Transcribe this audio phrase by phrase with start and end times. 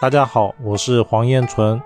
[0.00, 1.82] 大家好，我是黄彦纯。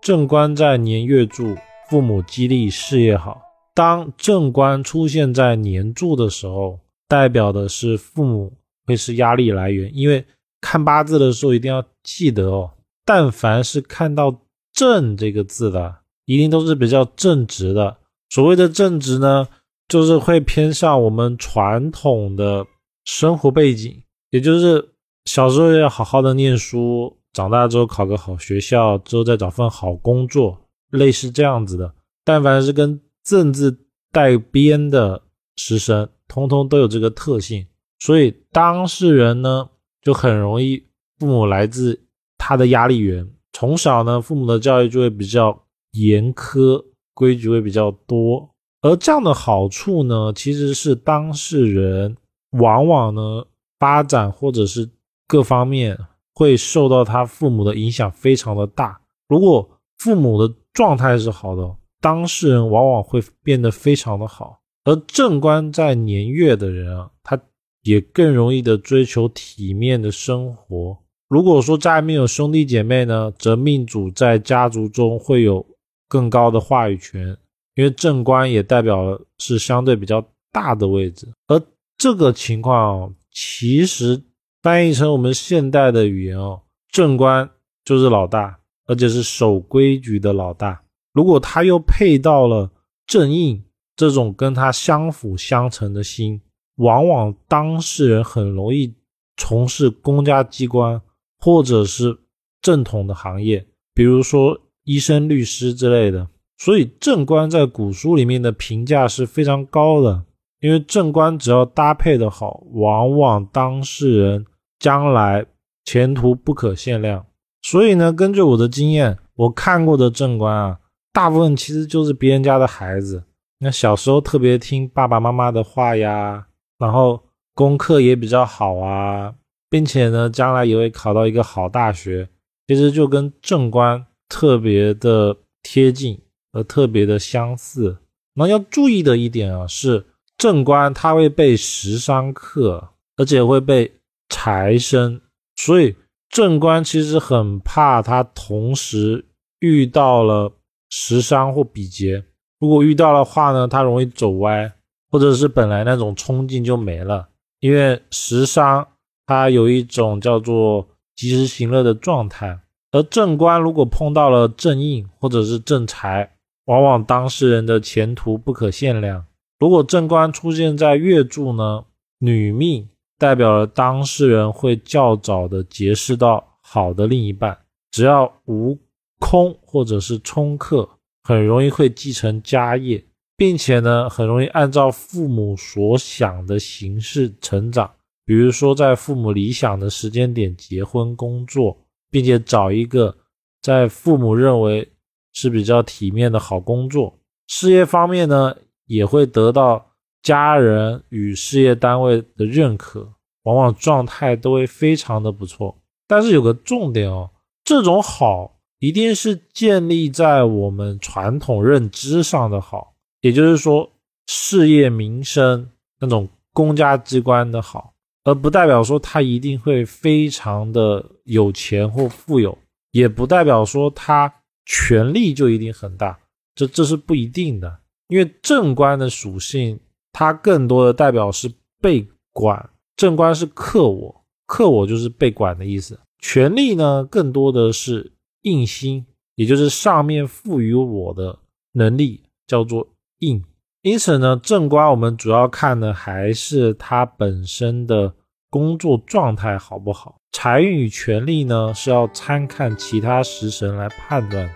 [0.00, 1.56] 正官在年月柱，
[1.90, 3.42] 父母激励事业好。
[3.74, 6.78] 当正官出现在年柱的时候，
[7.08, 8.52] 代表的是父母
[8.86, 9.90] 会是压力来源。
[9.92, 10.24] 因为
[10.60, 12.70] 看八字的时候一定要记得哦，
[13.04, 14.42] 但凡是看到
[14.72, 15.92] “正”这个字的，
[16.26, 17.96] 一定都是比较正直的。
[18.30, 19.48] 所谓的正直呢，
[19.88, 22.64] 就是会偏向我们传统的
[23.04, 24.90] 生活背景，也就是
[25.24, 27.16] 小时候要好好的念书。
[27.34, 30.56] 长大之后考个好学校，之后再找份好工作，
[30.90, 31.92] 类似这样子的。
[32.24, 33.76] 但凡是跟正字
[34.12, 35.20] 带边的
[35.56, 37.66] 师生，通通都有这个特性。
[37.98, 39.68] 所以当事人呢，
[40.00, 40.86] 就很容易
[41.18, 42.00] 父母来自
[42.38, 43.28] 他的压力源。
[43.52, 48.48] 从小呢，父母的教育就会比较严苛，规矩会比较多。
[48.82, 52.16] 而这样的好处呢，其实是当事人
[52.52, 53.44] 往往呢
[53.80, 54.88] 发展或者是
[55.26, 55.98] 各方面。
[56.34, 59.00] 会受到他父母的影响非常的大。
[59.28, 64.58] 如果父母的状态是好的，当事人往往会变得非常的好。
[64.84, 67.40] 而正官在年月的人啊，他
[67.82, 70.98] 也更容易的追求体面的生活。
[71.28, 75.64] 如果说家里面有兄弟姐妹呢，则命主在家族中会有
[76.08, 77.36] 更高的话语权，
[77.76, 81.28] 因为正官也代表是相对比较大的位置。
[81.46, 81.62] 而
[81.96, 84.20] 这个情况其实。
[84.64, 87.50] 翻译成我们现代的语言哦，正官
[87.84, 90.80] 就是老大，而且是守规矩的老大。
[91.12, 92.70] 如果他又配到了
[93.06, 93.62] 正印
[93.94, 96.40] 这种跟他相辅相成的星，
[96.76, 98.94] 往往当事人很容易
[99.36, 100.98] 从事公家机关
[101.38, 102.16] 或者是
[102.62, 106.26] 正统的行业，比如说医生、律师之类的。
[106.56, 110.24] 所以正官在古书里面的评价是非常高的，
[110.60, 114.46] 因为正官只要搭配的好，往往当事人。
[114.84, 115.46] 将来
[115.86, 117.24] 前途不可限量，
[117.62, 120.78] 所以呢，根据我的经验，我看过的正官啊，
[121.10, 123.24] 大部分其实就是别人家的孩子。
[123.60, 126.46] 那小时候特别听爸爸妈妈的话呀，
[126.78, 127.18] 然后
[127.54, 129.32] 功课也比较好啊，
[129.70, 132.28] 并且呢，将来也会考到一个好大学，
[132.66, 136.20] 其实就跟正官特别的贴近，
[136.52, 137.96] 和特别的相似。
[138.34, 140.04] 那要注意的一点啊，是
[140.36, 143.90] 正官它会被食伤克，而且会被。
[144.28, 145.20] 财生，
[145.56, 145.96] 所以
[146.28, 149.24] 正官其实很怕他同时
[149.60, 150.52] 遇到了
[150.90, 152.24] 食伤或比劫。
[152.58, 154.72] 如果遇到的话呢，他容易走歪，
[155.10, 157.28] 或者是本来那种冲劲就没了。
[157.60, 158.86] 因为食伤
[159.26, 160.86] 它有一种叫做
[161.16, 162.60] 及时行乐的状态，
[162.92, 166.36] 而正官如果碰到了正印或者是正财，
[166.66, 169.24] 往往当事人的前途不可限量。
[169.58, 171.84] 如果正官出现在月柱呢，
[172.18, 172.88] 女命。
[173.16, 177.56] 代表了当事人会较早的结识到好的另一半，
[177.92, 178.76] 只要无
[179.20, 180.88] 空或者是冲克，
[181.22, 183.02] 很容易会继承家业，
[183.36, 187.90] 并且呢，很容易按照父母所想的形式成长。
[188.26, 191.78] 比如说，在父母理想的时间点结婚、工作，
[192.10, 193.16] 并且找一个
[193.62, 194.92] 在父母认为
[195.32, 197.16] 是比较体面的好工作。
[197.46, 199.93] 事业方面呢，也会得到。
[200.24, 203.12] 家人与事业单位的认可，
[203.42, 205.76] 往往状态都会非常的不错。
[206.08, 207.30] 但是有个重点哦，
[207.62, 213.92] 这种好一定是建立在我们传统认知上的好，也就是说
[214.26, 215.70] 事业民生
[216.00, 217.92] 那种公家机关的好，
[218.24, 222.56] 而不代表说他一定会非常的有钱或富有，
[222.92, 224.32] 也不代表说他
[224.64, 226.18] 权力就一定很大，
[226.54, 229.78] 这这是不一定的，因为正官的属性。
[230.14, 231.52] 它更多的代表是
[231.82, 235.98] 被管，正官是克我，克我就是被管的意思。
[236.20, 239.04] 权力呢，更多的是印星，
[239.34, 241.40] 也就是上面赋予我的
[241.72, 242.88] 能力，叫做
[243.18, 243.44] 印。
[243.82, 248.14] 因此呢，正官我们主要看的还是他本身的
[248.48, 250.16] 工作状态好不好。
[250.32, 254.48] 财运与权力呢，是要参看其他食神来判断。